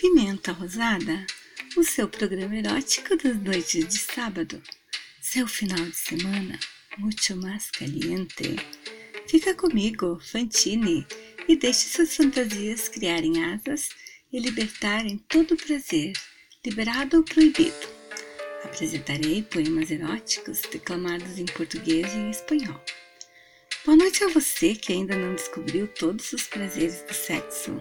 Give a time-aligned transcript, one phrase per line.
[0.00, 1.26] Pimenta Rosada,
[1.76, 4.62] o seu programa erótico das noites de sábado,
[5.20, 6.58] seu final de semana
[6.96, 8.56] muito mais caliente.
[9.28, 11.06] Fica comigo, Fantine,
[11.46, 13.90] e deixe suas fantasias criarem asas
[14.32, 16.14] e libertarem todo o prazer,
[16.64, 17.86] liberado ou proibido.
[18.64, 22.82] Apresentarei poemas eróticos declamados em português e em espanhol.
[23.84, 27.78] Boa noite a você que ainda não descobriu todos os prazeres do sexo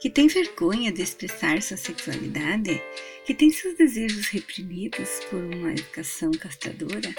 [0.00, 2.80] que tem vergonha de expressar sua sexualidade,
[3.24, 7.14] que tem seus desejos reprimidos por uma educação castradora,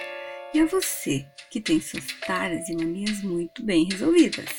[0.54, 4.50] e a você que tem suas taras e manias muito bem resolvidas.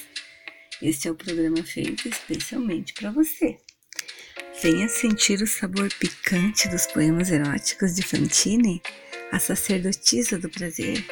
[0.82, 3.58] Este é o programa feito especialmente para você.
[4.62, 8.82] Venha sentir o sabor picante dos poemas eróticos de Fantine,
[9.32, 11.04] a sacerdotisa do prazer.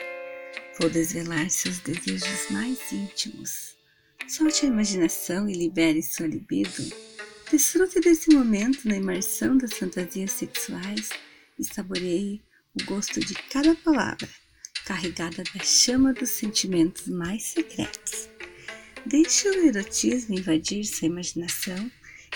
[0.79, 3.78] Vou desvelar seus desejos mais íntimos
[4.29, 6.85] Solte a imaginação e libere sua libido.
[7.51, 11.09] Desfrute desse momento na imersão das fantasias sexuais
[11.59, 12.43] e saboreie
[12.79, 14.29] o gosto de cada palavra,
[14.85, 18.29] carregada da chama dos sentimentos mais secretos.
[19.07, 21.91] Deixe o erotismo invadir sua imaginação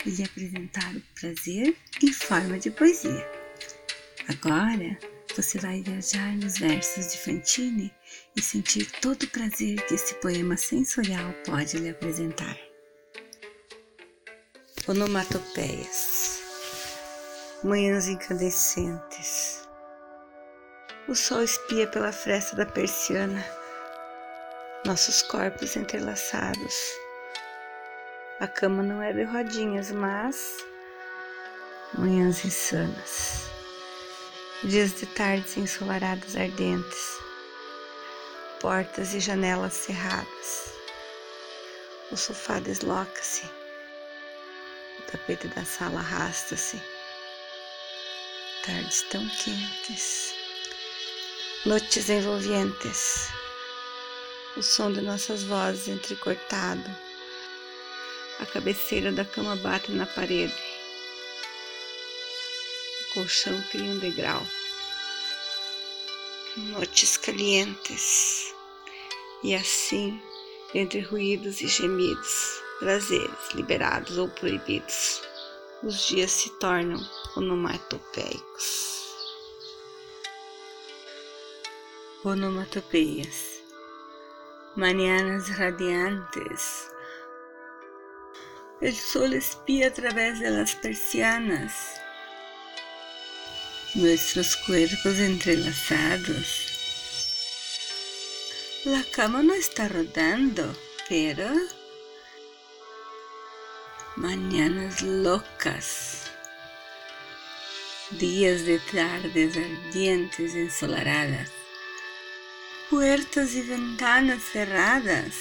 [0.07, 3.31] e lhe apresentar o prazer em forma de poesia.
[4.29, 4.99] Agora,
[5.37, 7.95] você vai viajar nos versos de Fantine
[8.37, 12.57] e sentir todo o prazer que esse poema sensorial pode lhe apresentar.
[14.87, 16.43] Onomatopeias.
[17.65, 19.67] Manhãs incandescentes.
[21.09, 23.45] O sol espia pela fresta da persiana.
[24.85, 26.75] Nossos corpos entrelaçados.
[28.41, 30.59] A cama não é de rodinhas, mas
[31.97, 33.52] Manhãs insanas
[34.65, 37.19] dias de tardes ensolaradas ardentes,
[38.61, 40.73] portas e janelas cerradas.
[42.13, 43.45] O sofá desloca-se,
[45.01, 46.81] o tapete da sala arrasta-se.
[48.65, 50.33] Tardes tão quentes,
[51.67, 53.31] noites envolventes,
[54.57, 56.89] o som de nossas vozes entrecortado,
[58.39, 60.72] a cabeceira da cama bate na parede
[63.13, 64.43] colchão cria um degrau.
[66.57, 68.55] Noites calientes.
[69.43, 70.21] E assim,
[70.75, 75.21] entre ruídos e gemidos, prazeres liberados ou proibidos,
[75.83, 77.01] os dias se tornam
[77.37, 78.93] onomatopeicos.
[82.25, 83.63] Onomatopeias.
[84.77, 86.89] Mañanas radiantes.
[88.81, 92.02] El sol espía a través de las persianas
[93.95, 96.69] nuestros cuerpos entrelazados.
[98.85, 100.75] La cama no está rodando,
[101.09, 101.47] pero
[104.17, 106.23] mañanas locas,
[108.13, 111.51] días de tardes ardientes ensolaradas,
[112.91, 115.35] puertas y ventanas cerradas.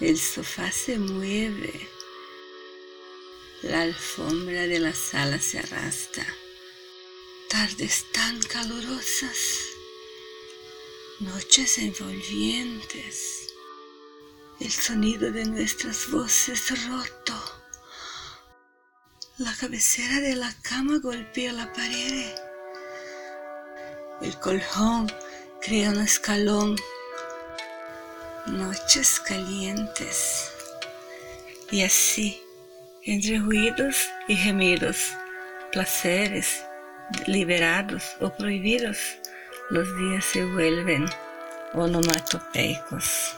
[0.00, 1.88] El sofá se mueve,
[3.62, 6.26] la alfombra de la sala se arrastra
[7.52, 9.36] tardes tan calurosas,
[11.20, 13.52] noches envolvientes,
[14.58, 17.34] el sonido de nuestras voces roto.
[19.36, 22.34] La cabecera de la cama golpea la pared.
[24.22, 25.12] El colchón
[25.60, 26.76] crea un escalón.
[28.46, 30.50] Noches calientes.
[31.70, 32.42] Y así,
[33.02, 34.96] entre ruidos y gemidos,
[35.70, 36.62] placeres
[37.26, 39.18] liberados ou proibidos,
[39.70, 41.04] os dias se vuelven
[41.74, 43.36] onomatopeicos.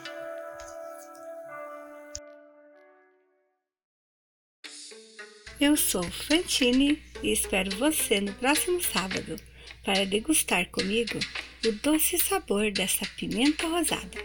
[5.61, 9.37] Eu sou Fantine e espero você no próximo sábado
[9.85, 11.19] para degustar comigo
[11.65, 14.19] o doce sabor dessa pimenta rosada.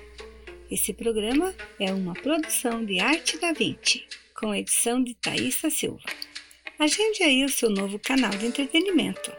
[0.72, 4.06] Esse programa é uma produção de Arte da Vinci,
[4.36, 6.04] com edição de Thaisa Silva.
[6.80, 9.34] Agende aí o seu novo canal de entretenimento.